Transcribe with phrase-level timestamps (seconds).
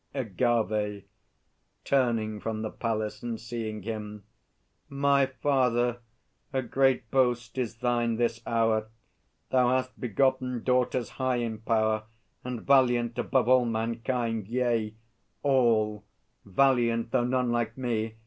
[0.15, 1.03] AGAVE
[1.83, 4.23] (turning from the Palace and seeing him).
[4.89, 5.99] My father,
[6.51, 8.87] a great boast is thine this hour.
[9.51, 12.05] Thou hast begotten daughters, high in power
[12.43, 14.95] And valiant above all mankind yea,
[15.43, 16.03] all
[16.45, 18.15] Valiant, though none like me!